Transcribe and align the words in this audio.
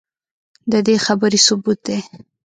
ددې 0.71 0.95
خبرې 1.05 1.39
ثبوت 1.47 1.79
دے 1.85 1.97